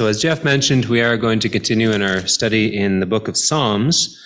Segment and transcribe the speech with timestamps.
[0.00, 3.28] So, as Jeff mentioned, we are going to continue in our study in the book
[3.28, 4.18] of Psalms,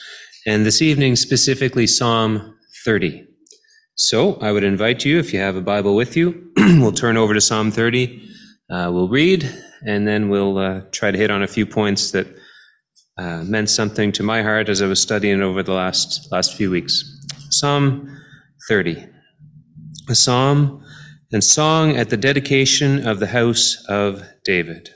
[0.46, 3.26] and this evening, specifically Psalm 30.
[3.96, 7.34] So, I would invite you, if you have a Bible with you, we'll turn over
[7.34, 8.22] to Psalm 30.
[8.70, 9.52] Uh, we'll read,
[9.84, 12.28] and then we'll uh, try to hit on a few points that
[13.18, 16.70] uh, meant something to my heart as I was studying over the last, last few
[16.70, 17.02] weeks.
[17.50, 18.16] Psalm
[18.68, 19.08] 30,
[20.08, 20.84] a psalm
[21.32, 24.93] and song at the dedication of the house of David.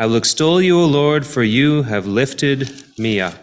[0.00, 3.34] I will extol you, O Lord, for you have lifted me up.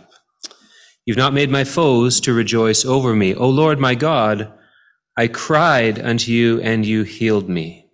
[1.06, 3.36] You've not made my foes to rejoice over me.
[3.36, 4.52] O Lord my God,
[5.16, 7.92] I cried unto you and you healed me.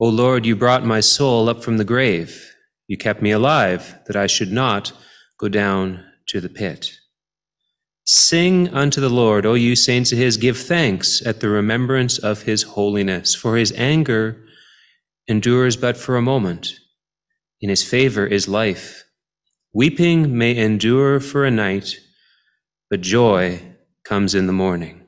[0.00, 2.56] O Lord, you brought my soul up from the grave.
[2.88, 4.90] You kept me alive that I should not
[5.38, 6.98] go down to the pit.
[8.04, 12.42] Sing unto the Lord, O you saints of his, give thanks at the remembrance of
[12.42, 14.44] his holiness, for his anger
[15.28, 16.80] endures but for a moment
[17.64, 19.04] in his favor is life.
[19.72, 21.94] Weeping may endure for a night,
[22.90, 23.58] but joy
[24.04, 25.06] comes in the morning.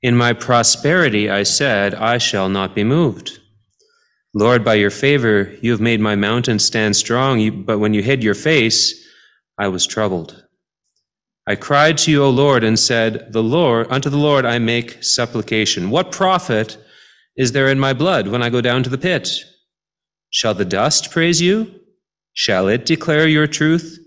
[0.00, 3.38] In my prosperity, I said, I shall not be moved.
[4.32, 8.24] Lord, by your favor, you have made my mountain stand strong, but when you hid
[8.24, 9.06] your face,
[9.58, 10.46] I was troubled.
[11.46, 15.04] I cried to you, O Lord, and said, The Lord, unto the Lord I make
[15.04, 15.90] supplication.
[15.90, 16.78] What profit
[17.36, 19.28] is there in my blood when I go down to the pit?
[20.32, 21.80] Shall the dust praise you?
[22.32, 23.98] Shall it declare your truth?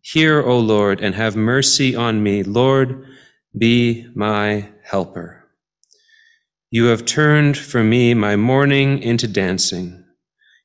[0.00, 2.42] Hear, O Lord, and have mercy on me.
[2.42, 3.04] Lord,
[3.56, 5.44] be my helper.
[6.70, 10.06] You have turned for me my mourning into dancing.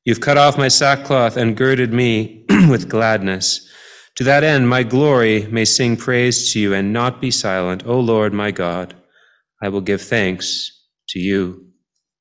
[0.06, 3.70] You've cut off my sackcloth and girded me with gladness.
[4.16, 7.86] To that end, my glory may sing praise to you and not be silent.
[7.86, 8.96] O Lord, my God,
[9.62, 10.72] I will give thanks
[11.10, 11.68] to you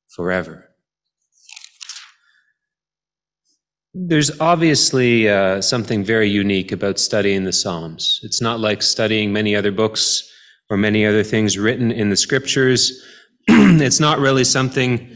[0.08, 0.71] forever.
[3.94, 8.20] There's obviously uh, something very unique about studying the Psalms.
[8.22, 10.28] It's not like studying many other books
[10.70, 13.02] or many other things written in the scriptures.
[13.48, 15.10] it's not really something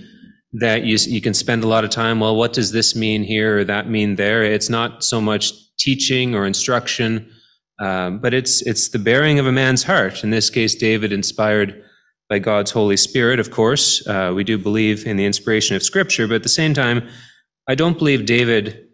[0.52, 3.58] that you, you can spend a lot of time, well, what does this mean here
[3.58, 4.42] or that mean there?
[4.42, 7.30] It's not so much teaching or instruction,
[7.80, 10.22] um, but it's, it's the bearing of a man's heart.
[10.22, 11.82] In this case, David inspired
[12.28, 14.06] by God's Holy Spirit, of course.
[14.06, 17.08] Uh, we do believe in the inspiration of Scripture, but at the same time,
[17.68, 18.88] I don't believe David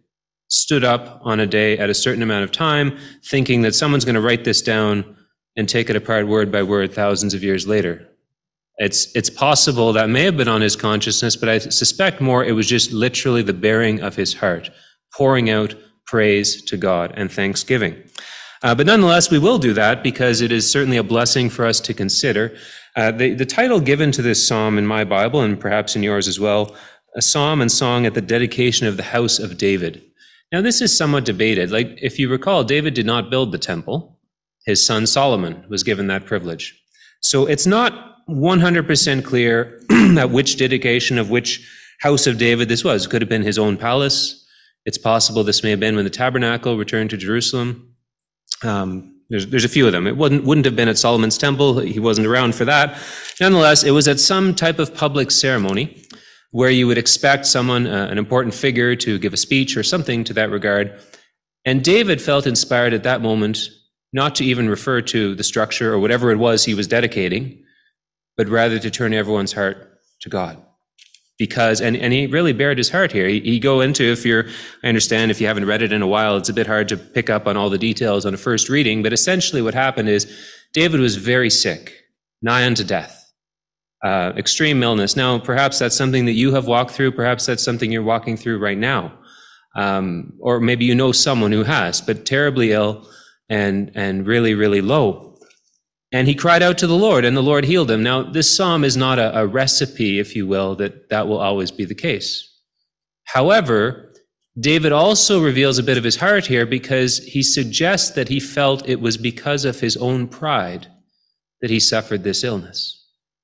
[0.49, 4.15] stood up on a day at a certain amount of time thinking that someone's going
[4.15, 5.17] to write this down
[5.57, 8.09] and take it apart word by word thousands of years later.
[8.79, 12.53] It's, it's possible that may have been on his consciousness, but I suspect more it
[12.53, 14.71] was just literally the bearing of his heart,
[15.15, 15.75] pouring out
[16.07, 18.03] praise to God and thanksgiving.
[18.63, 21.81] Uh, but nonetheless, we will do that because it is certainly a blessing for us
[21.81, 22.57] to consider.
[22.95, 26.29] Uh, the, the title given to this psalm in my Bible, and perhaps in yours
[26.29, 26.75] as well,
[27.17, 30.03] a psalm and song at the dedication of the house of David.
[30.51, 31.71] Now, this is somewhat debated.
[31.71, 34.19] Like, if you recall, David did not build the temple.
[34.67, 36.79] His son Solomon was given that privilege.
[37.21, 39.81] So it's not 100% clear
[40.19, 41.67] at which dedication of which
[42.01, 43.07] house of David this was.
[43.07, 44.47] It could have been his own palace.
[44.85, 47.95] It's possible this may have been when the tabernacle returned to Jerusalem.
[48.63, 50.07] Um, there's, there's a few of them.
[50.07, 51.79] It wouldn't, wouldn't have been at Solomon's temple.
[51.81, 52.99] He wasn't around for that.
[53.41, 56.05] Nonetheless, it was at some type of public ceremony
[56.53, 60.23] where you would expect someone, uh, an important figure, to give a speech or something
[60.23, 61.01] to that regard.
[61.65, 63.71] And David felt inspired at that moment
[64.13, 67.65] not to even refer to the structure or whatever it was he was dedicating,
[68.37, 70.63] but rather to turn everyone's heart to God.
[71.39, 73.27] Because, and, and he really bared his heart here.
[73.27, 74.45] He, he go into, if you're,
[74.85, 76.99] I understand if you haven't read it in a while, it's a bit hard to
[76.99, 80.31] pick up on all the details on a first reading, but essentially what happened is
[80.75, 82.05] David was very sick,
[82.43, 83.22] nigh unto death
[84.03, 85.17] uh, extreme illness.
[85.17, 87.13] Now, perhaps that's something that you have walked through.
[87.13, 89.13] Perhaps that's something you're walking through right now.
[89.75, 93.09] Um, or maybe you know someone who has, but terribly ill
[93.49, 95.39] and, and really, really low.
[96.13, 98.03] And he cried out to the Lord, and the Lord healed him.
[98.03, 101.71] Now, this psalm is not a, a recipe, if you will, that that will always
[101.71, 102.53] be the case.
[103.25, 104.13] However,
[104.61, 108.87] David also reveals a bit of his heart here because he suggests that he felt
[108.87, 110.89] it was because of his own pride
[111.63, 113.02] that he suffered this illness.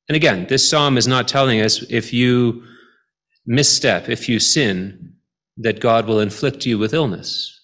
[0.09, 2.65] And again, this psalm is not telling us if you
[3.47, 5.15] misstep, if you sin,
[5.59, 7.55] that God will inflict you with illness.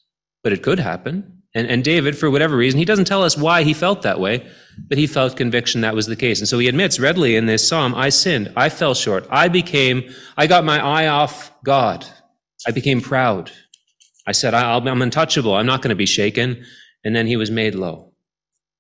[0.43, 1.43] But it could happen.
[1.55, 4.45] And, and David, for whatever reason, he doesn't tell us why he felt that way,
[4.89, 6.41] but he felt conviction that was the case.
[6.41, 8.53] And so he admits readily in this psalm, I sinned.
[8.57, 9.27] I fell short.
[9.31, 12.05] I became, I got my eye off God.
[12.67, 13.53] I became proud.
[14.27, 15.55] I said, I'm untouchable.
[15.55, 16.65] I'm not going to be shaken.
[17.05, 18.13] And then he was made low.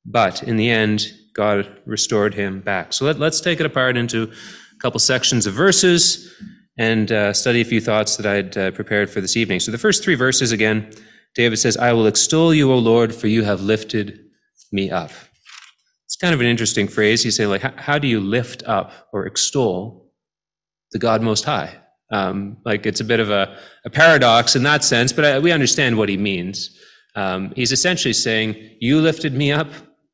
[0.05, 2.93] But in the end, God restored him back.
[2.93, 6.33] So let, us take it apart into a couple sections of verses
[6.79, 9.61] and uh, study a few thoughts that I'd uh, prepared for this evening.
[9.61, 10.91] So the first three verses again,
[11.35, 14.21] David says, I will extol you, O Lord, for you have lifted
[14.73, 15.11] me up.
[16.07, 17.25] It's kind of an interesting phrase.
[17.25, 20.13] You say, like, how do you lift up or extol
[20.93, 21.77] the God Most High?
[22.13, 25.51] Um, like, it's a bit of a, a paradox in that sense, but I, we
[25.51, 26.79] understand what he means.
[27.17, 29.69] Um, he's essentially saying, You lifted me up,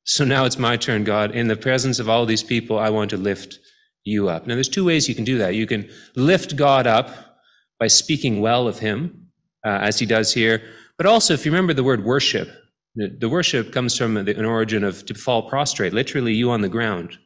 [0.05, 1.33] so now it's my turn, God.
[1.33, 3.59] In the presence of all these people, I want to lift
[4.05, 4.47] you up.
[4.47, 5.55] Now, there's two ways you can do that.
[5.55, 7.11] You can lift God up
[7.79, 9.29] by speaking well of him,
[9.65, 10.63] uh, as he does here.
[10.97, 12.49] But also, if you remember the word worship,
[12.95, 16.61] the, the worship comes from the, an origin of to fall prostrate, literally you on
[16.61, 17.19] the ground.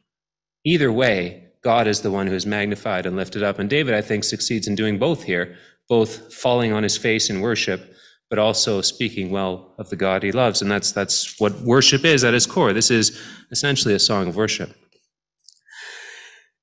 [0.65, 3.57] Either way, God is the one who is magnified and lifted up.
[3.57, 5.57] And David, I think, succeeds in doing both here,
[5.89, 7.95] both falling on his face in worship,
[8.29, 10.61] but also speaking well of the God he loves.
[10.61, 12.73] And that's, that's what worship is at its core.
[12.73, 14.75] This is essentially a song of worship.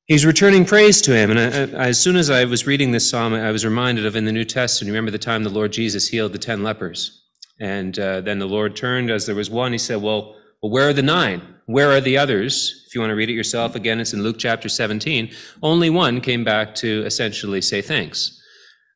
[0.06, 1.30] He's returning praise to him.
[1.30, 4.16] And I, I, as soon as I was reading this psalm, I was reminded of
[4.16, 7.22] in the New Testament, remember the time the Lord Jesus healed the 10 lepers?
[7.60, 9.70] And uh, then the Lord turned as there was one.
[9.72, 11.42] He said, well, well, where are the nine?
[11.66, 12.84] Where are the others?
[12.86, 15.30] If you want to read it yourself, again, it's in Luke chapter 17.
[15.62, 18.41] Only one came back to essentially say thanks.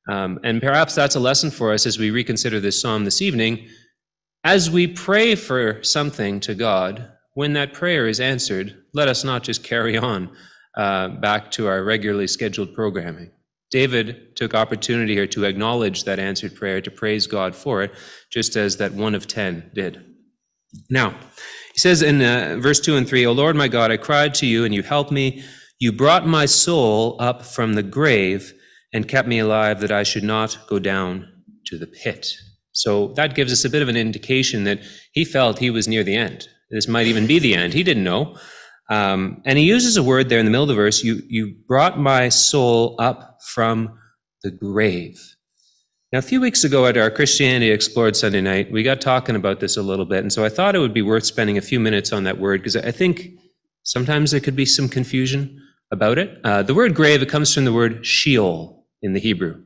[0.08, 3.68] Um, and perhaps that's a lesson for us as we reconsider this psalm this evening.
[4.44, 9.42] As we pray for something to God, when that prayer is answered, let us not
[9.42, 10.30] just carry on
[10.76, 13.30] uh, back to our regularly scheduled programming.
[13.70, 17.92] David took opportunity here to acknowledge that answered prayer, to praise God for it,
[18.30, 20.04] just as that one of ten did.
[20.88, 21.18] Now,
[21.72, 24.46] he says in uh, verse 2 and 3, O Lord my God, I cried to
[24.46, 25.42] you and you helped me.
[25.78, 28.54] You brought my soul up from the grave
[28.92, 31.28] and kept me alive that I should not go down
[31.66, 32.28] to the pit.
[32.72, 34.80] So that gives us a bit of an indication that
[35.12, 36.48] he felt he was near the end.
[36.70, 37.72] This might even be the end.
[37.72, 38.36] He didn't know.
[38.90, 41.56] Um, and he uses a word there in the middle of the verse you, you
[41.66, 43.98] brought my soul up from
[44.42, 45.18] the grave.
[46.12, 49.58] Now, a few weeks ago at our Christianity Explored Sunday night, we got talking about
[49.58, 50.20] this a little bit.
[50.20, 52.60] And so I thought it would be worth spending a few minutes on that word
[52.60, 53.30] because I think
[53.82, 55.60] sometimes there could be some confusion
[55.90, 56.38] about it.
[56.44, 59.62] Uh, the word grave, it comes from the word Sheol in the Hebrew.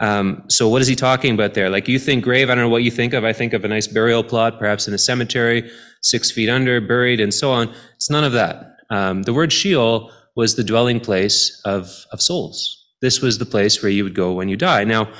[0.00, 1.70] Um, so what is he talking about there?
[1.70, 3.24] Like you think grave, I don't know what you think of.
[3.24, 5.70] I think of a nice burial plot, perhaps in a cemetery,
[6.02, 7.72] six feet under, buried, and so on.
[7.94, 8.76] It's none of that.
[8.90, 12.84] Um, the word Sheol was the dwelling place of, of souls.
[13.00, 14.82] This was the place where you would go when you die.
[14.84, 15.12] Now,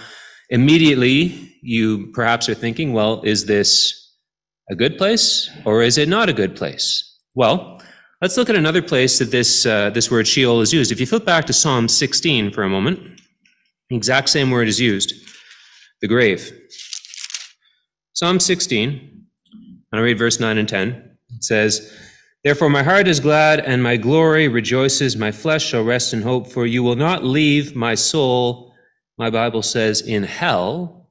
[0.51, 4.01] immediately you perhaps are thinking, well, is this
[4.71, 7.05] a good place or is it not a good place?
[7.35, 7.81] Well,
[8.25, 10.91] let's look at another place that this, uh, this word Sheol is used.
[10.91, 13.21] If you flip back to Psalm 16 for a moment,
[13.91, 15.12] the exact same word is used
[16.00, 16.50] the grave.
[18.15, 18.88] Psalm 16,
[19.53, 21.17] and I'll read verse 9 and 10.
[21.35, 21.94] It says,
[22.43, 25.19] Therefore my heart is glad and my glory rejoices.
[25.19, 28.73] My flesh shall rest in hope, for you will not leave my soul
[29.19, 31.11] my Bible says, in hell,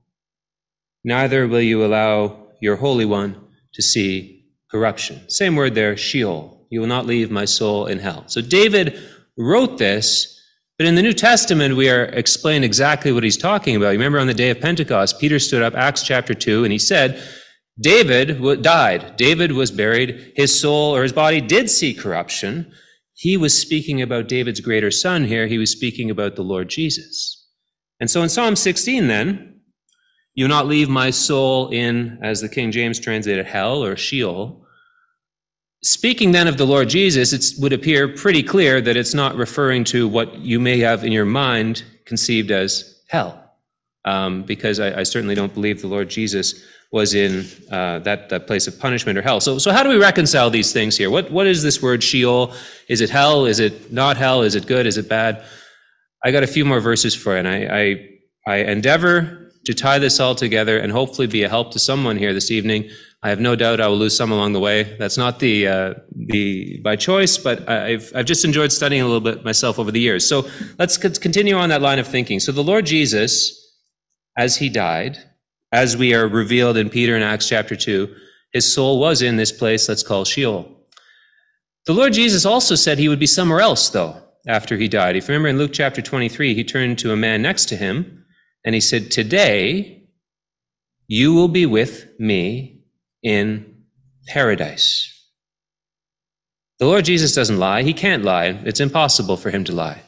[1.04, 3.39] neither will you allow your Holy One
[3.75, 5.30] to see corruption.
[5.30, 6.62] Same word there, Sheol.
[6.74, 8.24] You will not leave my soul in hell.
[8.25, 9.00] So David
[9.38, 10.42] wrote this,
[10.80, 13.90] but in the New Testament, we are explained exactly what he's talking about.
[13.92, 16.80] You Remember on the day of Pentecost, Peter stood up, Acts chapter 2, and he
[16.80, 17.24] said,
[17.80, 19.16] David died.
[19.18, 20.34] David was buried.
[20.36, 22.74] His soul or his body did see corruption.
[23.14, 25.46] He was speaking about David's greater son here.
[25.46, 27.48] He was speaking about the Lord Jesus.
[28.00, 29.60] And so in Psalm 16, then,
[30.34, 34.62] you will not leave my soul in, as the King James translated, hell or Sheol.
[35.83, 39.83] Speaking then of the Lord Jesus, it would appear pretty clear that it's not referring
[39.85, 43.40] to what you may have in your mind conceived as hell.
[44.06, 46.61] Um, because I, I, certainly don't believe the Lord Jesus
[46.92, 49.40] was in uh, that, that place of punishment or hell.
[49.40, 51.09] So, so how do we reconcile these things here?
[51.09, 52.54] What, what is this word Sheol?
[52.90, 53.45] Is it hell?
[53.45, 54.42] Is it not hell?
[54.42, 54.85] Is it good?
[54.85, 55.44] Is it bad?
[56.23, 58.09] I got a few more verses for you, and I,
[58.45, 62.18] I, I endeavor to tie this all together and hopefully be a help to someone
[62.18, 62.90] here this evening.
[63.23, 64.97] I have no doubt I will lose some along the way.
[64.99, 65.94] That's not the uh,
[66.27, 69.99] the by choice, but I've I've just enjoyed studying a little bit myself over the
[69.99, 70.27] years.
[70.27, 72.42] So let's continue on that line of thinking.
[72.42, 73.80] So the Lord Jesus,
[74.37, 75.18] as he died,
[75.71, 78.13] as we are revealed in Peter in Acts chapter two,
[78.51, 80.69] his soul was in this place let's call Sheol.
[81.85, 85.15] The Lord Jesus also said he would be somewhere else, though after he died.
[85.15, 88.25] If you remember in Luke chapter 23, he turned to a man next to him
[88.65, 90.03] and he said, Today
[91.07, 92.72] you will be with me
[93.23, 93.83] in
[94.27, 95.09] paradise.
[96.80, 97.83] The Lord Jesus doesn't lie.
[97.83, 98.59] He can't lie.
[98.65, 100.01] It's impossible for him to lie.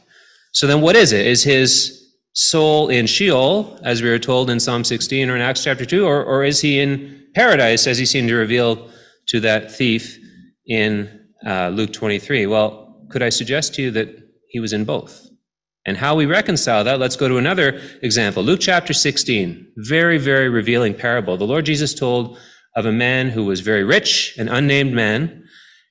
[0.52, 1.26] So then what is it?
[1.26, 2.02] Is his
[2.34, 6.06] soul in Sheol, as we are told in Psalm 16 or in Acts chapter 2,
[6.06, 8.90] or, or is he in paradise, as he seemed to reveal
[9.28, 10.18] to that thief
[10.66, 12.46] in uh, Luke 23?
[12.46, 15.28] Well, could I suggest to you that he was in both.
[15.84, 18.42] And how we reconcile that, let's go to another example.
[18.42, 21.36] Luke chapter 16, very, very revealing parable.
[21.36, 22.38] The Lord Jesus told
[22.76, 25.42] of a man who was very rich, an unnamed man,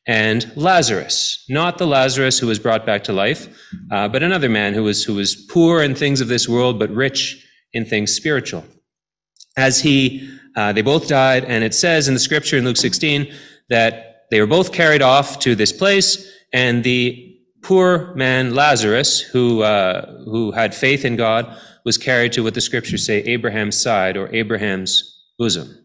[0.08, 3.48] and Lazarus, not the Lazarus who was brought back to life,
[3.92, 6.92] uh, but another man who was, who was poor in things of this world, but
[6.92, 8.64] rich in things spiritual.
[9.58, 13.34] As he, uh, they both died, and it says in the scripture in Luke 16
[13.70, 19.64] that they were both carried off to this place, and the poor man Lazarus, who,
[19.64, 24.18] uh, who had faith in God, was carried to what the scriptures say Abraham's side
[24.18, 25.85] or Abraham's bosom.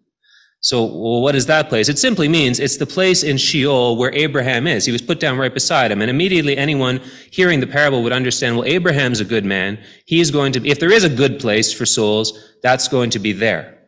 [0.62, 1.88] So, well, what is that place?
[1.88, 4.84] It simply means it's the place in Sheol where Abraham is.
[4.84, 6.02] He was put down right beside him.
[6.02, 7.00] And immediately anyone
[7.30, 9.82] hearing the parable would understand, well, Abraham's a good man.
[10.04, 13.18] He is going to, if there is a good place for souls, that's going to
[13.18, 13.78] be there.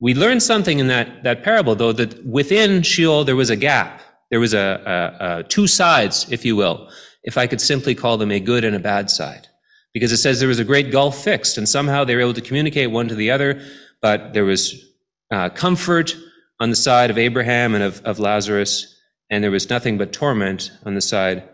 [0.00, 4.02] We learned something in that, that parable, though, that within Sheol there was a gap.
[4.30, 4.82] There was a,
[5.20, 6.90] a, a two sides, if you will,
[7.22, 9.48] if I could simply call them a good and a bad side.
[9.94, 12.42] Because it says there was a great gulf fixed, and somehow they were able to
[12.42, 13.62] communicate one to the other,
[14.02, 14.87] but there was
[15.30, 16.16] uh, comfort
[16.60, 18.96] on the side of Abraham and of, of Lazarus,
[19.30, 21.48] and there was nothing but torment on the side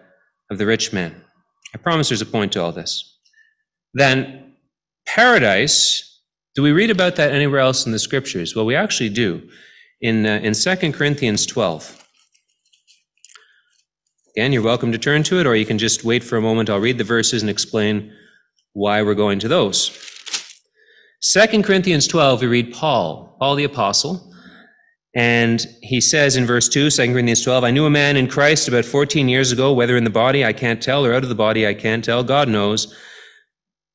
[0.51, 1.23] of the rich man.
[1.75, 3.19] I promise there's a point to all this.
[3.95, 4.55] Then,
[5.07, 6.21] paradise,
[6.55, 8.55] do we read about that anywhere else in the scriptures?
[8.55, 9.49] Well, we actually do.
[10.01, 12.05] In, uh, in 2 Corinthians 12.
[14.37, 16.69] Again, you're welcome to turn to it, or you can just wait for a moment.
[16.69, 18.13] I'll read the verses and explain
[18.73, 20.14] why we're going to those.
[21.33, 24.31] 2 Corinthians 12, we read Paul, Paul the Apostle,
[25.17, 28.69] and he says in verse 2, 2 Corinthians 12, I knew a man in Christ
[28.69, 31.35] about 14 years ago, whether in the body I can't tell or out of the
[31.35, 32.95] body I can't tell, God knows.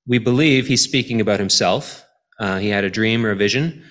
[0.07, 2.03] We believe he's speaking about himself.
[2.39, 3.83] Uh, he had a dream or a vision.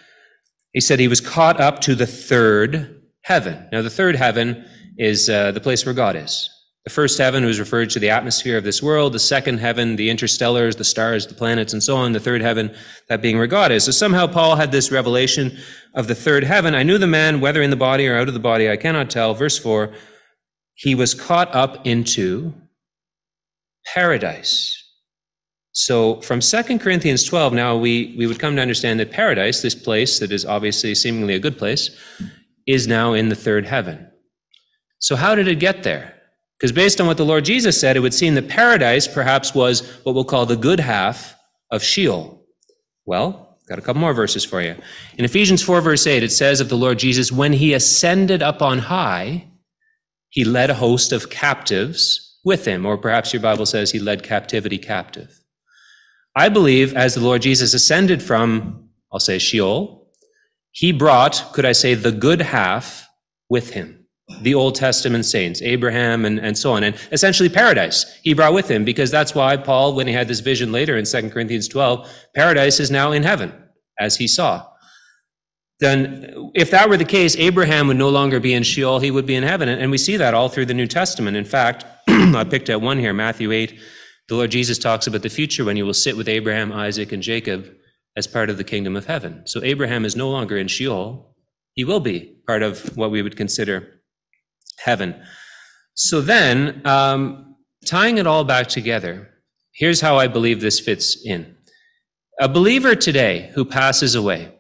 [0.73, 3.69] He said he was caught up to the third heaven.
[3.71, 4.65] Now, the third heaven
[4.97, 6.51] is uh, the place where God is.
[6.89, 9.13] The first heaven was referred to the atmosphere of this world.
[9.13, 12.13] The second heaven, the interstellars, the stars, the planets, and so on.
[12.13, 12.75] The third heaven,
[13.11, 13.85] that being where God is.
[13.85, 15.59] So somehow Paul had this revelation
[15.93, 16.75] of the third heaven.
[16.75, 19.11] I knew the man, whether in the body or out of the body, I cannot
[19.11, 19.35] tell.
[19.35, 19.93] Verse four,
[20.77, 22.55] he was caught up into
[23.93, 24.75] paradise.
[25.73, 29.75] So from 2 Corinthians 12, now we, we would come to understand that paradise, this
[29.75, 31.91] place that is obviously seemingly a good place,
[32.67, 34.11] is now in the third heaven.
[35.01, 36.15] So how did it get there?
[36.59, 39.89] Because based on what the Lord Jesus said, it would seem that paradise perhaps was
[40.03, 41.37] what we'll call the good half
[41.71, 42.45] of Sheol.
[43.07, 44.75] Well, got a couple more verses for you.
[45.17, 48.61] In Ephesians 4, verse 8, it says of the Lord Jesus, when he ascended up
[48.61, 49.47] on high,
[50.31, 54.23] he led a host of captives with him, or perhaps your Bible says he led
[54.23, 55.41] captivity captive.
[56.35, 60.09] I believe as the Lord Jesus ascended from, I'll say Sheol,
[60.73, 63.09] he brought, could I say, the good half
[63.49, 63.98] with him
[64.43, 68.71] the Old Testament saints, Abraham and, and so on, and essentially paradise he brought with
[68.71, 72.09] him, because that's why Paul, when he had this vision later in 2 Corinthians 12,
[72.35, 73.53] paradise is now in heaven,
[73.99, 74.67] as he saw.
[75.81, 79.27] Then, if that were the case, Abraham would no longer be in Sheol, he would
[79.27, 79.69] be in heaven.
[79.69, 81.37] And we see that all through the New Testament.
[81.37, 83.79] In fact, I picked out one here, Matthew 8.
[84.29, 87.23] The Lord Jesus talks about the future when you will sit with Abraham, Isaac, and
[87.23, 87.73] Jacob
[88.17, 89.47] as part of the kingdom of heaven.
[89.47, 91.37] So Abraham is no longer in Sheol.
[91.75, 93.98] He will be part of what we would consider
[94.85, 95.21] heaven.
[95.95, 99.29] So then, um, tying it all back together,
[99.75, 101.57] here's how I believe this fits in.
[102.41, 104.55] A believer today who passes away,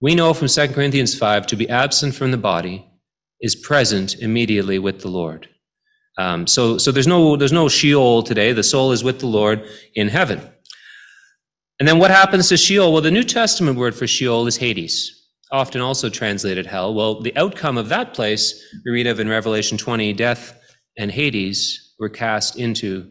[0.00, 2.86] we know from 2 Corinthians 5 to be absent from the body
[3.40, 5.48] is present immediately with the Lord.
[6.18, 8.52] Um, so, so there's no there's no Sheol today.
[8.52, 10.40] The soul is with the Lord in heaven.
[11.78, 12.92] And then what happens to Sheol?
[12.92, 15.15] Well, the New Testament word for Sheol is Hades
[15.52, 16.94] often also translated hell.
[16.94, 20.58] Well, the outcome of that place, we read of in Revelation 20, death
[20.98, 23.10] and Hades were cast into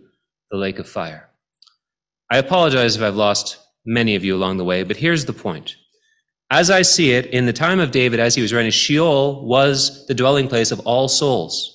[0.51, 1.29] the lake of fire.
[2.31, 5.75] I apologize if I've lost many of you along the way, but here's the point.
[6.51, 10.05] As I see it, in the time of David, as he was writing, Sheol was
[10.07, 11.74] the dwelling place of all souls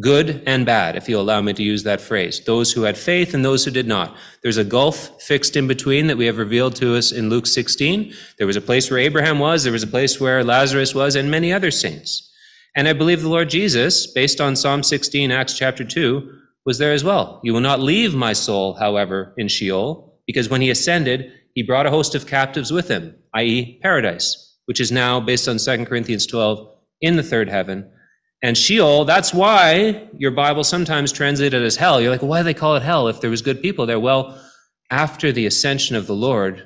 [0.00, 2.40] good and bad, if you allow me to use that phrase.
[2.44, 4.16] Those who had faith and those who did not.
[4.42, 8.12] There's a gulf fixed in between that we have revealed to us in Luke 16.
[8.38, 11.30] There was a place where Abraham was, there was a place where Lazarus was, and
[11.30, 12.30] many other saints.
[12.74, 16.30] And I believe the Lord Jesus, based on Psalm 16, Acts chapter 2,
[16.66, 17.40] was there as well.
[17.42, 21.86] You will not leave my soul, however, in Sheol, because when he ascended, he brought
[21.86, 26.26] a host of captives with him, i.e., paradise, which is now, based on 2 Corinthians
[26.26, 26.68] 12,
[27.00, 27.90] in the third heaven
[28.46, 32.00] and Sheol, that's why your Bible sometimes translated as hell.
[32.00, 33.98] You're like, why do they call it hell if there was good people there?
[33.98, 34.40] Well,
[34.88, 36.64] after the ascension of the Lord,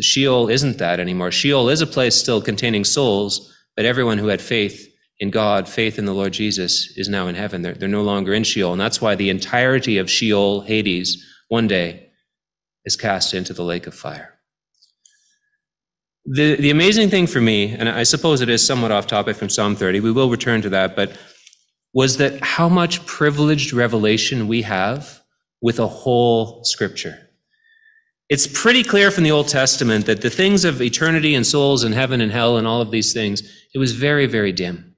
[0.00, 1.30] Sheol isn't that anymore.
[1.30, 6.00] Sheol is a place still containing souls, but everyone who had faith in God, faith
[6.00, 7.62] in the Lord Jesus, is now in heaven.
[7.62, 8.72] They're, they're no longer in Sheol.
[8.72, 12.10] And that's why the entirety of Sheol, Hades, one day
[12.84, 14.33] is cast into the lake of fire.
[16.26, 19.50] The, the amazing thing for me, and I suppose it is somewhat off topic from
[19.50, 21.18] Psalm 30, we will return to that, but
[21.92, 25.20] was that how much privileged revelation we have
[25.60, 27.30] with a whole scripture.
[28.30, 31.94] It's pretty clear from the Old Testament that the things of eternity and souls and
[31.94, 33.42] heaven and hell and all of these things,
[33.74, 34.96] it was very, very dim.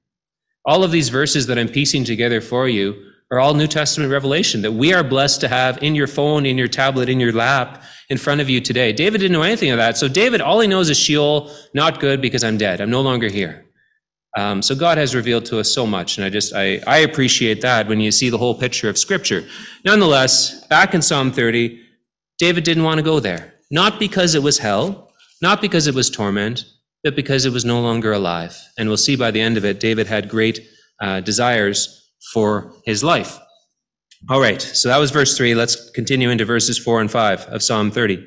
[0.65, 2.95] All of these verses that I'm piecing together for you
[3.31, 6.57] are all New Testament revelation that we are blessed to have in your phone, in
[6.57, 8.93] your tablet, in your lap, in front of you today.
[8.93, 9.97] David didn't know anything of that.
[9.97, 12.79] So David, all he knows is Sheol, not good because I'm dead.
[12.79, 13.65] I'm no longer here.
[14.37, 17.61] Um, so God has revealed to us so much, and I just I, I appreciate
[17.61, 19.43] that when you see the whole picture of Scripture.
[19.83, 21.81] Nonetheless, back in Psalm 30,
[22.37, 26.11] David didn't want to go there, not because it was hell, not because it was
[26.11, 26.65] torment,
[27.03, 28.55] but because it was no longer alive.
[28.77, 30.59] And we'll see by the end of it, David had great
[31.01, 31.96] uh, desires
[32.33, 33.37] for his life.
[34.29, 35.55] All right, so that was verse 3.
[35.55, 38.25] Let's continue into verses 4 and 5 of Psalm 30.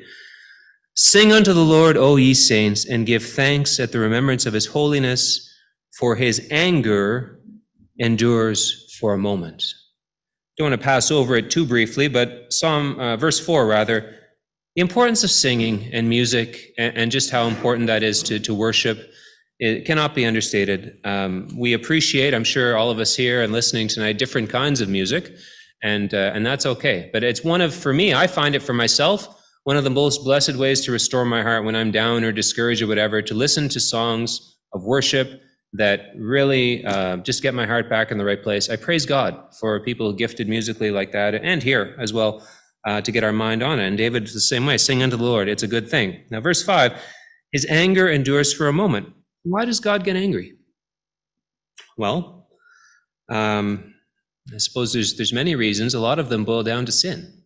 [0.95, 4.67] Sing unto the Lord, O ye saints, and give thanks at the remembrance of his
[4.67, 5.49] holiness,
[5.99, 7.41] for his anger
[7.99, 9.63] endures for a moment.
[10.57, 14.17] Don't want to pass over it too briefly, but Psalm, uh, verse 4 rather,
[14.77, 18.55] the importance of singing and music and, and, just how important that is to, to
[18.55, 19.11] worship
[19.61, 20.99] it cannot be understated.
[21.05, 24.89] Um, we appreciate, I'm sure all of us here and listening tonight, different kinds of
[24.89, 25.33] music,
[25.83, 27.11] and uh, and that's okay.
[27.13, 30.25] But it's one of, for me, I find it for myself one of the most
[30.25, 33.69] blessed ways to restore my heart when I'm down or discouraged or whatever, to listen
[33.69, 35.43] to songs of worship
[35.75, 38.71] that really uh, just get my heart back in the right place.
[38.71, 42.47] I praise God for people gifted musically like that, and here as well,
[42.87, 43.87] uh, to get our mind on it.
[43.87, 46.19] And David's the same way: sing unto the Lord; it's a good thing.
[46.31, 46.93] Now, verse five:
[47.53, 49.13] His anger endures for a moment.
[49.43, 50.55] Why does God get angry?
[51.97, 52.49] Well,
[53.31, 53.95] um,
[54.53, 55.95] I suppose there's there's many reasons.
[55.95, 57.43] A lot of them boil down to sin.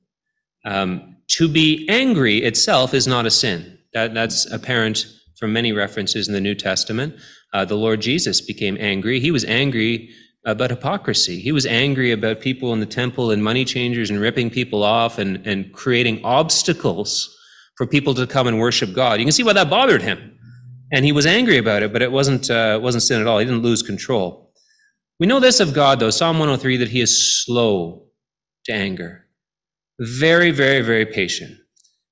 [0.64, 3.78] Um, to be angry itself is not a sin.
[3.92, 5.06] That that's apparent
[5.38, 7.16] from many references in the New Testament.
[7.52, 9.20] Uh, the Lord Jesus became angry.
[9.20, 10.10] He was angry
[10.46, 11.40] about hypocrisy.
[11.40, 15.18] He was angry about people in the temple and money changers and ripping people off
[15.18, 17.34] and, and creating obstacles
[17.76, 19.18] for people to come and worship God.
[19.18, 20.33] You can see why that bothered him
[20.94, 23.40] and he was angry about it, but it wasn't uh, wasn't sin at all.
[23.40, 24.52] He didn't lose control.
[25.18, 28.06] We know this of God, though, Psalm 103, that he is slow
[28.66, 29.26] to anger,
[29.98, 31.58] very, very, very patient.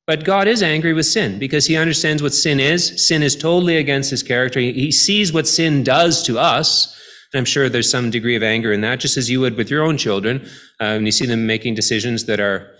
[0.08, 3.06] But God is angry with sin because he understands what sin is.
[3.06, 4.58] Sin is totally against his character.
[4.58, 6.98] He sees what sin does to us.
[7.32, 9.70] And I'm sure there's some degree of anger in that, just as you would with
[9.70, 10.44] your own children.
[10.80, 12.74] Uh, when you see them making decisions that are,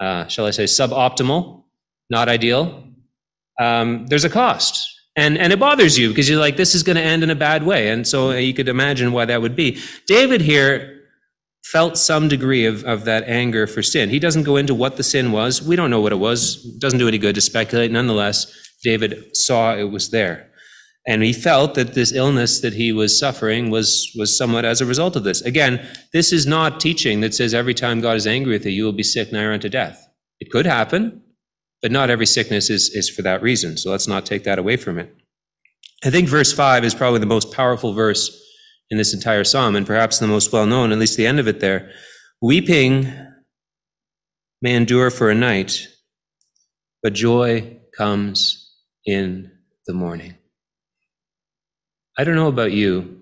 [0.00, 1.62] uh, shall I say, suboptimal,
[2.10, 2.84] not ideal,
[3.60, 6.96] um, there's a cost and and it bothers you because you're like this is going
[6.96, 7.88] to end in a bad way.
[7.88, 9.80] And so uh, you could imagine why that would be.
[10.06, 11.02] David here
[11.64, 14.10] felt some degree of, of that anger for sin.
[14.10, 15.62] He doesn't go into what the sin was.
[15.62, 16.62] We don't know what it was.
[16.78, 17.90] Doesn't do any good to speculate.
[17.90, 20.50] Nonetheless david saw it was there.
[21.06, 24.86] And he felt that this illness that he was suffering was was somewhat as a
[24.86, 25.42] result of this.
[25.42, 28.84] Again this is not teaching that says every time god is angry with you you
[28.84, 30.08] will be sick nigh unto death.
[30.40, 31.22] It could happen
[31.84, 33.76] but not every sickness is, is for that reason.
[33.76, 35.14] So let's not take that away from it.
[36.02, 38.42] I think verse 5 is probably the most powerful verse
[38.88, 41.46] in this entire psalm, and perhaps the most well known, at least the end of
[41.46, 41.90] it there.
[42.40, 43.12] Weeping
[44.62, 45.88] may endure for a night,
[47.02, 48.72] but joy comes
[49.04, 49.52] in
[49.86, 50.36] the morning.
[52.16, 53.20] I don't know about you.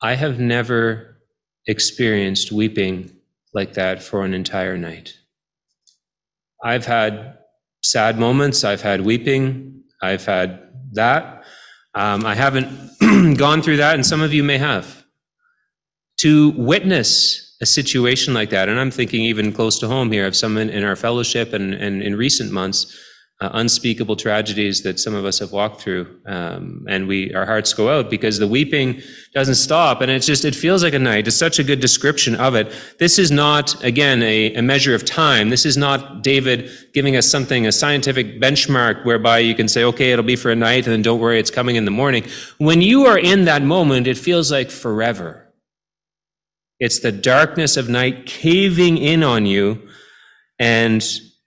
[0.00, 1.18] I have never
[1.66, 3.14] experienced weeping
[3.52, 5.12] like that for an entire night.
[6.64, 7.36] I've had
[7.82, 8.64] sad moments.
[8.64, 9.82] I've had weeping.
[10.00, 10.60] I've had
[10.92, 11.44] that.
[11.94, 15.04] Um, I haven't gone through that, and some of you may have.
[16.18, 20.36] To witness a situation like that, and I'm thinking even close to home here of
[20.36, 22.96] someone in our fellowship and, and in recent months
[23.42, 27.74] uh, unspeakable tragedies that some of us have walked through, um, and we our hearts
[27.74, 29.02] go out because the weeping
[29.34, 31.26] doesn't stop, and it's just it feels like a night.
[31.26, 32.72] It's such a good description of it.
[33.00, 35.50] This is not again a, a measure of time.
[35.50, 40.12] This is not David giving us something a scientific benchmark whereby you can say, okay,
[40.12, 42.24] it'll be for a night, and then don't worry, it's coming in the morning.
[42.58, 45.52] When you are in that moment, it feels like forever.
[46.78, 49.88] It's the darkness of night caving in on you,
[50.60, 51.02] and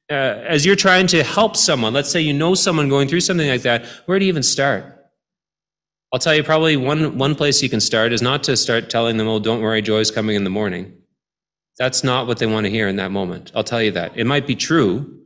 [0.10, 3.48] uh, as you're trying to help someone, let's say you know someone going through something
[3.48, 4.86] like that, where do you even start?
[6.14, 9.18] I'll tell you probably one, one place you can start is not to start telling
[9.18, 10.94] them, oh, don't worry, joy's coming in the morning.
[11.78, 13.52] That's not what they want to hear in that moment.
[13.56, 14.16] I'll tell you that.
[14.16, 15.20] It might be true,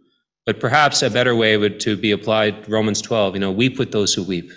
[0.46, 3.92] but perhaps a better way would to be applied Romans 12, you know, weep with
[3.92, 4.52] those who weep.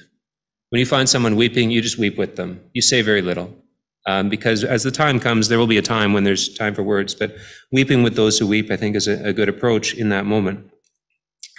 [0.71, 2.61] When you find someone weeping, you just weep with them.
[2.73, 3.62] You say very little.
[4.07, 6.83] Um, because as the time comes, there will be a time when there's time for
[6.83, 7.15] words.
[7.15, 7.37] But
[7.71, 10.71] weeping with those who weep, I think, is a, a good approach in that moment.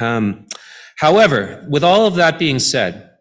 [0.02, 0.48] Um,
[0.98, 3.12] however, with all of that being said,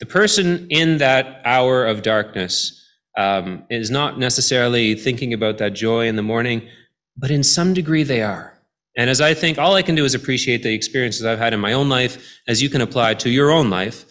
[0.00, 2.80] the person in that hour of darkness
[3.16, 6.68] um, is not necessarily thinking about that joy in the morning,
[7.16, 8.58] but in some degree they are.
[8.96, 11.60] And as I think, all I can do is appreciate the experiences I've had in
[11.60, 14.04] my own life, as you can apply to your own life.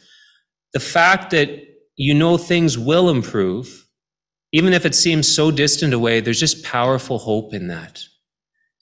[0.73, 1.49] The fact that
[1.95, 3.82] you know things will improve,
[4.53, 8.03] even if it seems so distant away, there's just powerful hope in that.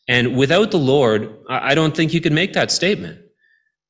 [0.08, 3.20] And without the Lord, I don't think you could make that statement.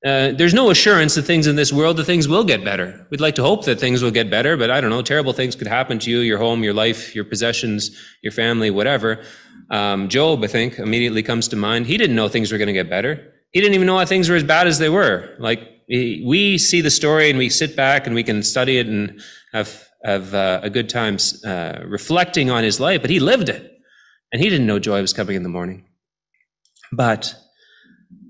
[0.06, 3.06] Uh, there's no assurance that things in this world, that things will get better.
[3.12, 5.56] We'd like to hope that things will get better, but I don't know, terrible things
[5.56, 7.92] could happen to you, your home, your life, your possessions,
[8.22, 9.24] your family, whatever.
[9.70, 11.88] Um, Job, I think, immediately comes to mind.
[11.88, 13.34] He didn't know things were going to get better.
[13.52, 15.36] He didn't even know how things were as bad as they were.
[15.40, 19.22] Like, we see the story and we sit back and we can study it and
[19.54, 23.72] have, have uh, a good time uh, reflecting on his life, but he lived it.
[24.32, 25.86] And he didn't know joy was coming in the morning.
[26.92, 27.36] But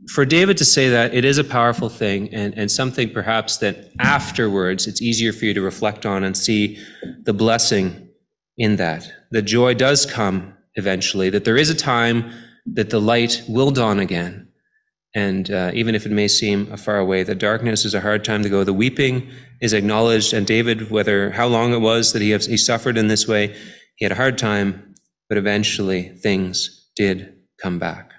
[0.10, 3.92] for David to say that, it is a powerful thing and, and something perhaps that
[4.00, 6.78] afterwards it's easier for you to reflect on and see
[7.24, 8.10] the blessing
[8.58, 9.12] in that.
[9.32, 12.32] The joy does come eventually, that there is a time
[12.66, 14.48] that the light will dawn again.
[15.14, 18.44] And uh, even if it may seem far away, the darkness is a hard time
[18.44, 18.64] to go.
[18.64, 20.34] The weeping is acknowledged.
[20.34, 23.56] And David, whether how long it was that he, he suffered in this way,
[23.98, 24.96] he had a hard time,
[25.28, 28.14] but eventually things did come back.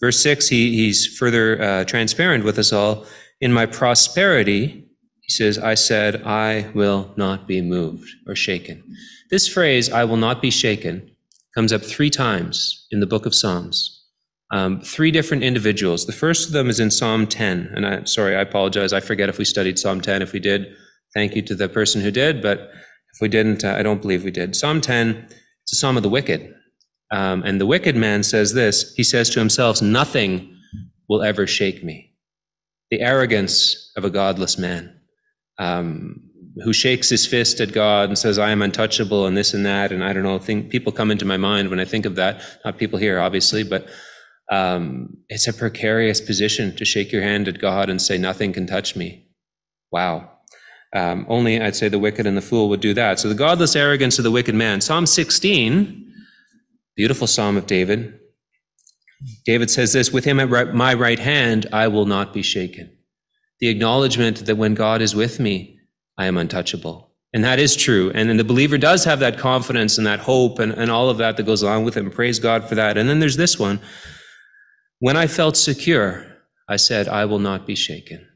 [0.00, 3.06] Verse 6, he, he's further uh, transparent with us all.
[3.40, 4.88] In my prosperity,
[5.20, 8.82] he says, I said, I will not be moved or shaken.
[9.30, 11.10] This phrase, I will not be shaken,
[11.54, 13.95] comes up three times in the book of Psalms.
[14.52, 16.06] Um, three different individuals.
[16.06, 17.72] The first of them is in Psalm 10.
[17.74, 18.92] And I, sorry, I apologize.
[18.92, 20.22] I forget if we studied Psalm 10.
[20.22, 20.66] If we did,
[21.14, 22.42] thank you to the person who did.
[22.42, 24.54] But if we didn't, uh, I don't believe we did.
[24.54, 25.26] Psalm 10,
[25.62, 26.54] it's a psalm of the wicked.
[27.10, 30.56] Um, and the wicked man says this he says to himself, Nothing
[31.08, 32.12] will ever shake me.
[32.90, 35.00] The arrogance of a godless man
[35.58, 36.20] um,
[36.62, 39.92] who shakes his fist at God and says, I am untouchable and this and that.
[39.92, 42.40] And I don't know, think, people come into my mind when I think of that.
[42.64, 43.88] Not people here, obviously, but
[44.50, 48.66] um, it's a precarious position to shake your hand at God and say, Nothing can
[48.66, 49.26] touch me.
[49.90, 50.30] Wow.
[50.94, 53.18] Um, only I'd say the wicked and the fool would do that.
[53.18, 54.80] So the godless arrogance of the wicked man.
[54.80, 56.04] Psalm 16
[56.96, 58.18] Beautiful Psalm of David.
[59.44, 62.90] David says this With him at my right hand, I will not be shaken.
[63.60, 65.78] The acknowledgement that when God is with me,
[66.16, 67.12] I am untouchable.
[67.34, 68.10] And that is true.
[68.14, 71.18] And then the believer does have that confidence and that hope and, and all of
[71.18, 72.10] that that goes along with it.
[72.12, 72.96] Praise God for that.
[72.96, 73.78] And then there's this one.
[74.98, 76.26] When I felt secure,
[76.68, 78.26] I said, I will not be shaken.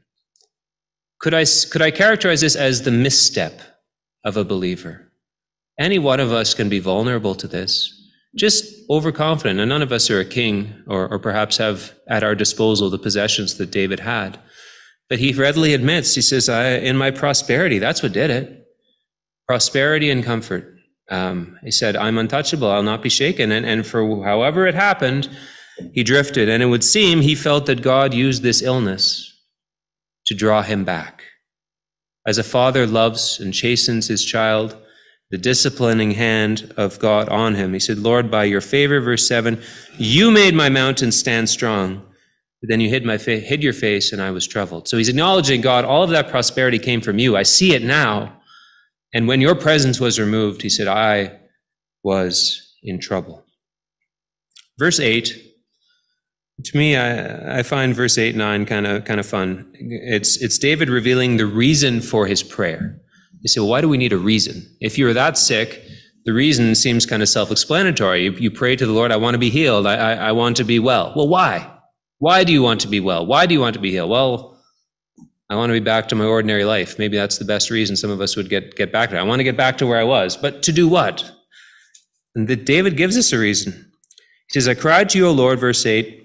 [1.19, 3.61] Could I, could I characterize this as the misstep
[4.23, 5.11] of a believer?
[5.79, 7.97] Any one of us can be vulnerable to this
[8.35, 9.59] just overconfident.
[9.59, 12.97] And none of us are a king or, or perhaps have at our disposal the
[12.97, 14.39] possessions that David had.
[15.09, 18.65] But he readily admits, he says, I, in my prosperity, that's what did it.
[19.47, 20.77] Prosperity and comfort.
[21.09, 23.51] Um, he said, I'm untouchable, I'll not be shaken.
[23.51, 25.29] And, and for however it happened,
[25.93, 26.49] he drifted.
[26.49, 29.27] And it would seem he felt that God used this illness
[30.25, 31.23] to draw him back.
[32.27, 34.77] As a father loves and chastens his child,
[35.31, 37.73] the disciplining hand of God on him.
[37.73, 39.61] He said, Lord, by your favor, verse 7,
[39.97, 42.05] you made my mountain stand strong.
[42.61, 44.87] But then you hid my fa- hid your face and I was troubled.
[44.87, 47.35] So he's acknowledging God, all of that prosperity came from you.
[47.35, 48.37] I see it now.
[49.13, 51.39] And when your presence was removed, he said, I
[52.03, 53.45] was in trouble.
[54.77, 55.50] Verse 8,
[56.63, 59.71] to me, I, I find verse 8, 9 kind of kind of fun.
[59.73, 62.99] It's, it's David revealing the reason for his prayer.
[63.41, 64.63] You say, well, why do we need a reason?
[64.79, 65.81] If you're that sick,
[66.25, 68.23] the reason seems kind of self-explanatory.
[68.23, 69.87] You, you pray to the Lord, I want to be healed.
[69.87, 71.13] I, I, I want to be well.
[71.15, 71.71] Well, why?
[72.19, 73.25] Why do you want to be well?
[73.25, 74.11] Why do you want to be healed?
[74.11, 74.51] Well,
[75.49, 76.99] I want to be back to my ordinary life.
[76.99, 79.17] Maybe that's the best reason some of us would get, get back to.
[79.17, 80.37] I want to get back to where I was.
[80.37, 81.29] But to do what?
[82.35, 83.91] And that David gives us a reason.
[84.51, 86.20] He says, I cried to you, O Lord, verse 8.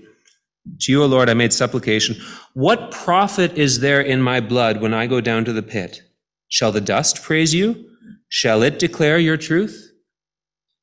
[0.80, 2.16] To you, O Lord, I made supplication.
[2.54, 6.02] What profit is there in my blood when I go down to the pit?
[6.48, 7.90] Shall the dust praise you?
[8.28, 9.90] Shall it declare your truth?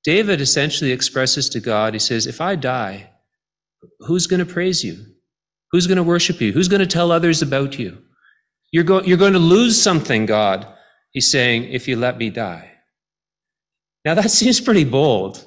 [0.03, 3.09] David essentially expresses to God, he says, If I die,
[3.99, 5.05] who's going to praise you?
[5.71, 6.51] Who's going to worship you?
[6.51, 7.97] Who's going to tell others about you?
[8.71, 10.67] You're, go- you're going to lose something, God,
[11.11, 12.71] he's saying, if you let me die.
[14.05, 15.45] Now, that seems pretty bold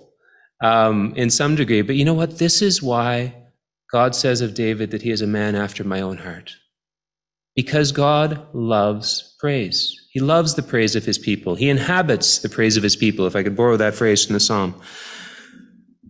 [0.63, 2.39] um, in some degree, but you know what?
[2.39, 3.35] This is why
[3.91, 6.57] God says of David that he is a man after my own heart.
[7.55, 10.09] Because God loves praise.
[10.11, 11.55] He loves the praise of his people.
[11.55, 14.41] He inhabits the praise of his people, if I could borrow that phrase from the
[14.41, 14.81] psalm.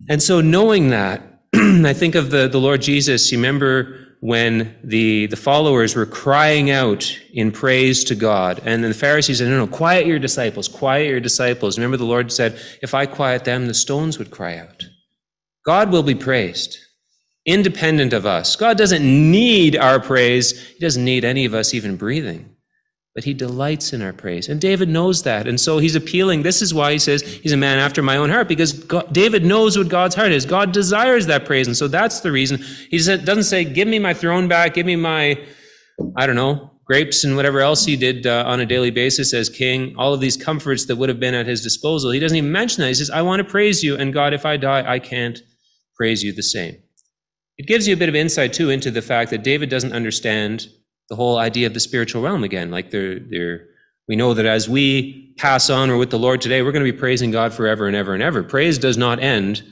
[0.09, 1.21] And so, knowing that,
[1.55, 3.31] I think of the, the Lord Jesus.
[3.31, 8.91] You remember when the, the followers were crying out in praise to God, and then
[8.91, 11.77] the Pharisees said, No, no, quiet your disciples, quiet your disciples.
[11.77, 14.85] Remember, the Lord said, If I quiet them, the stones would cry out.
[15.65, 16.77] God will be praised,
[17.47, 18.55] independent of us.
[18.55, 22.57] God doesn't need our praise, He doesn't need any of us even breathing
[23.17, 24.47] but he delights in our praise.
[24.47, 25.47] And David knows that.
[25.47, 26.43] And so he's appealing.
[26.43, 29.43] This is why he says he's a man after my own heart, because God, David
[29.43, 30.45] knows what God's heart is.
[30.45, 31.65] God desires that praise.
[31.65, 32.59] And so that's the reason.
[32.91, 35.43] He doesn't say, Give me my throne back, give me my,
[36.15, 39.49] I don't know, grapes and whatever else he did uh, on a daily basis as
[39.49, 42.11] king, all of these comforts that would have been at his disposal.
[42.11, 42.89] He doesn't even mention that.
[42.89, 43.97] He says, I want to praise you.
[43.97, 45.39] And God, if I die, I can't
[45.95, 46.75] praise you the same.
[47.57, 50.67] It gives you a bit of insight, too, into the fact that David doesn't understand
[51.09, 52.69] the whole idea of the spiritual realm again.
[52.69, 53.67] Like they're, they're,
[54.07, 56.91] we know that as we pass on or with the Lord today, we're going to
[56.91, 58.43] be praising God forever and ever and ever.
[58.43, 59.63] Praise does not end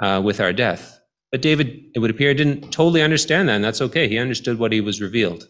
[0.00, 1.00] uh, with our death.
[1.30, 4.08] But David, it would appear, didn't totally understand that, and that's okay.
[4.08, 5.48] He understood what he was revealed.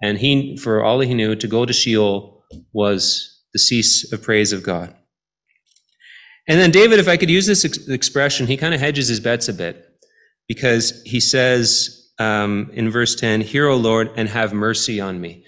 [0.00, 4.52] And he, for all he knew, to go to Sheol was the cease of praise
[4.52, 4.94] of God.
[6.46, 9.20] And then David, if I could use this ex- expression, he kind of hedges his
[9.20, 9.87] bets a bit
[10.48, 15.44] because he says, um, in verse 10, Hear, O Lord, and have mercy on me.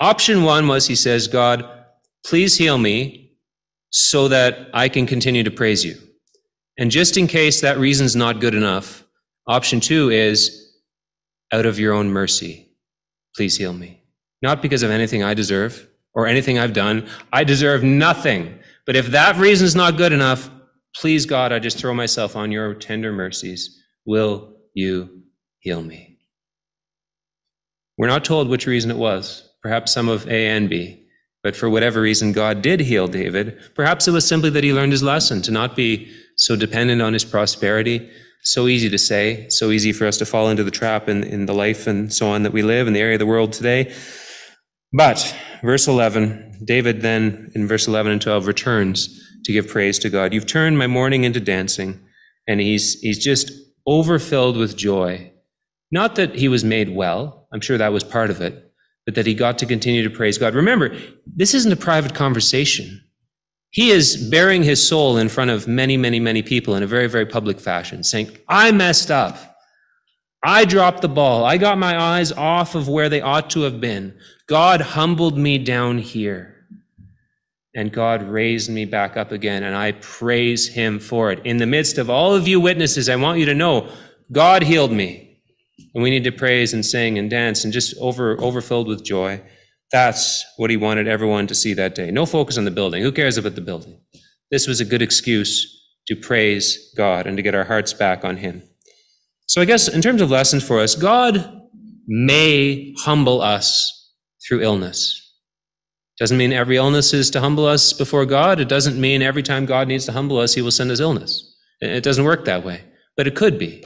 [0.00, 1.68] Option one was he says, God,
[2.26, 3.32] please heal me
[3.90, 5.96] so that I can continue to praise you.
[6.78, 9.04] And just in case that reason's not good enough,
[9.46, 10.56] option two is,
[11.52, 12.68] out of your own mercy,
[13.34, 14.02] please heal me.
[14.42, 17.08] Not because of anything I deserve or anything I've done.
[17.32, 18.58] I deserve nothing.
[18.86, 20.50] But if that reason's not good enough,
[20.96, 23.82] please, God, I just throw myself on your tender mercies.
[24.06, 25.22] Will you
[25.60, 26.18] heal me?
[27.98, 31.06] We're not told which reason it was, perhaps some of A and B.
[31.42, 33.58] But for whatever reason, God did heal David.
[33.74, 37.12] Perhaps it was simply that he learned his lesson to not be so dependent on
[37.12, 38.10] his prosperity.
[38.42, 41.46] So easy to say, so easy for us to fall into the trap in, in
[41.46, 43.94] the life and so on that we live in the area of the world today.
[44.92, 50.10] But, verse 11, David then in verse 11 and 12 returns to give praise to
[50.10, 50.32] God.
[50.34, 52.00] You've turned my mourning into dancing.
[52.48, 53.52] And he's, he's just
[53.86, 55.32] overfilled with joy.
[55.90, 58.72] Not that he was made well, I'm sure that was part of it,
[59.06, 60.54] but that he got to continue to praise God.
[60.54, 63.02] Remember, this isn't a private conversation.
[63.70, 67.06] He is bearing his soul in front of many, many, many people in a very,
[67.06, 69.36] very public fashion, saying, I messed up.
[70.42, 71.44] I dropped the ball.
[71.44, 74.18] I got my eyes off of where they ought to have been.
[74.46, 76.49] God humbled me down here.
[77.74, 81.40] And God raised me back up again, and I praise him for it.
[81.44, 83.92] In the midst of all of you witnesses, I want you to know
[84.32, 85.40] God healed me.
[85.94, 89.40] And we need to praise and sing and dance and just over overfilled with joy.
[89.92, 92.10] That's what he wanted everyone to see that day.
[92.10, 93.02] No focus on the building.
[93.02, 93.98] Who cares about the building?
[94.50, 98.36] This was a good excuse to praise God and to get our hearts back on
[98.36, 98.62] him.
[99.46, 101.60] So I guess in terms of lessons for us, God
[102.06, 104.12] may humble us
[104.46, 105.29] through illness.
[106.20, 108.60] Doesn't mean every illness is to humble us before God.
[108.60, 111.56] It doesn't mean every time God needs to humble us, he will send us illness.
[111.80, 112.84] It doesn't work that way,
[113.16, 113.82] but it could be.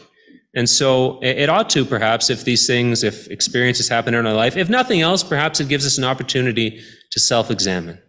[0.57, 4.57] And so it ought to, perhaps, if these things, if experiences happen in our life,
[4.57, 8.01] if nothing else, perhaps it gives us an opportunity to self examine.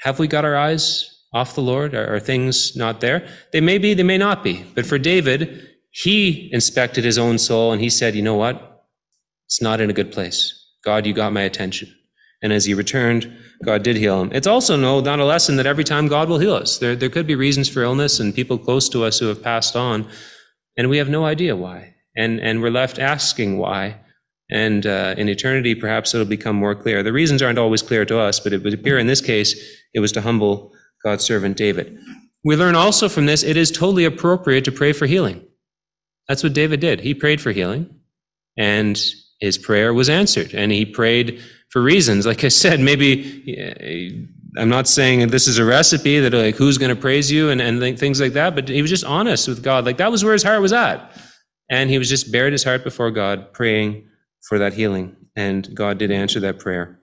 [0.00, 1.94] Have we got our eyes off the Lord?
[1.94, 3.26] Are, are, things not there?
[3.52, 4.64] They may be, they may not be.
[4.74, 8.86] But for David, he inspected his own soul and he said, you know what?
[9.46, 10.56] It's not in a good place.
[10.84, 11.94] God, you got my attention.
[12.42, 13.30] And as he returned,
[13.64, 14.30] God did heal him.
[14.32, 16.78] It's also no, not a lesson that every time God will heal us.
[16.78, 19.76] There, there could be reasons for illness and people close to us who have passed
[19.76, 20.08] on
[20.76, 21.94] and we have no idea why.
[22.16, 24.00] And, and we're left asking why.
[24.50, 27.02] And uh, in eternity, perhaps it'll become more clear.
[27.02, 29.54] The reasons aren't always clear to us, but it would appear in this case
[29.94, 30.72] it was to humble
[31.04, 31.98] God's servant David.
[32.44, 35.46] We learn also from this it is totally appropriate to pray for healing.
[36.28, 37.00] That's what David did.
[37.00, 37.94] He prayed for healing,
[38.56, 39.00] and
[39.40, 40.54] his prayer was answered.
[40.54, 42.26] And he prayed for reasons.
[42.26, 46.94] Like I said, maybe I'm not saying this is a recipe that like who's going
[46.94, 49.84] to praise you and, and things like that, but he was just honest with God.
[49.86, 51.16] Like that was where his heart was at.
[51.70, 54.08] And he was just bared his heart before God, praying
[54.42, 55.16] for that healing.
[55.36, 56.98] And God did answer that prayer.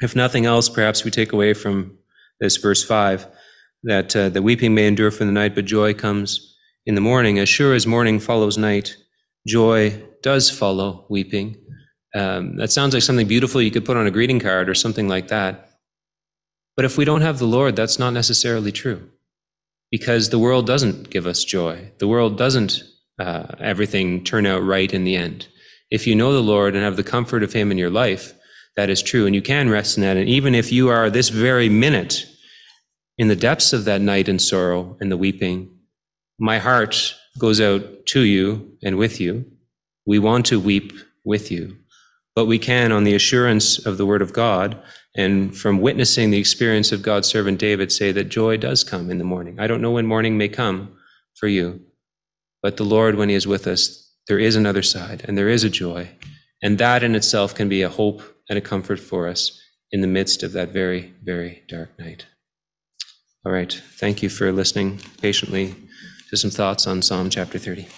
[0.00, 1.98] If nothing else, perhaps we take away from
[2.40, 3.26] this verse 5
[3.84, 7.38] that uh, the weeping may endure for the night, but joy comes in the morning.
[7.38, 8.96] As sure as morning follows night,
[9.46, 11.56] joy does follow weeping.
[12.14, 15.08] Um, that sounds like something beautiful you could put on a greeting card or something
[15.08, 15.70] like that.
[16.76, 19.10] But if we don't have the Lord, that's not necessarily true.
[19.90, 21.92] Because the world doesn't give us joy.
[21.98, 22.82] The world doesn't
[23.18, 25.48] uh, everything turn out right in the end.
[25.90, 28.32] If you know the Lord and have the comfort of Him in your life,
[28.76, 29.26] that is true.
[29.26, 30.16] And you can rest in that.
[30.16, 32.24] And even if you are this very minute
[33.18, 35.70] in the depths of that night and sorrow and the weeping,
[36.38, 39.44] my heart goes out to you and with you.
[40.06, 40.92] We want to weep
[41.24, 41.76] with you,
[42.34, 44.80] but we can, on the assurance of the Word of God
[45.16, 49.18] and from witnessing the experience of God's servant David, say that joy does come in
[49.18, 49.60] the morning.
[49.60, 50.96] I don't know when morning may come
[51.34, 51.80] for you,
[52.62, 55.64] but the Lord, when He is with us, there is another side and there is
[55.64, 56.10] a joy.
[56.62, 60.06] And that in itself can be a hope and a comfort for us in the
[60.06, 62.26] midst of that very, very dark night.
[63.44, 63.72] All right.
[63.72, 65.74] Thank you for listening patiently
[66.30, 67.88] to some thoughts on Psalm chapter 30.